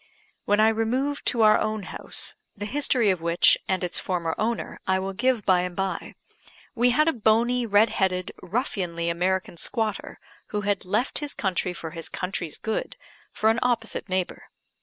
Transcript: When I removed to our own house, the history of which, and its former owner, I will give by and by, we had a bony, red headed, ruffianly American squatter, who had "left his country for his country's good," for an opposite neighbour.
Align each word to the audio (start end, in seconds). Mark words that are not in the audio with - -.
When 0.45 0.59
I 0.59 0.69
removed 0.69 1.27
to 1.27 1.43
our 1.43 1.59
own 1.59 1.83
house, 1.83 2.33
the 2.57 2.65
history 2.65 3.11
of 3.11 3.21
which, 3.21 3.55
and 3.67 3.83
its 3.83 3.99
former 3.99 4.33
owner, 4.39 4.79
I 4.87 4.97
will 4.97 5.13
give 5.13 5.45
by 5.45 5.59
and 5.61 5.75
by, 5.75 6.15
we 6.73 6.89
had 6.89 7.07
a 7.07 7.13
bony, 7.13 7.67
red 7.67 7.91
headed, 7.91 8.31
ruffianly 8.41 9.09
American 9.11 9.57
squatter, 9.57 10.17
who 10.47 10.61
had 10.61 10.85
"left 10.85 11.19
his 11.19 11.35
country 11.35 11.71
for 11.71 11.91
his 11.91 12.09
country's 12.09 12.57
good," 12.57 12.95
for 13.31 13.51
an 13.51 13.59
opposite 13.61 14.09
neighbour. 14.09 14.45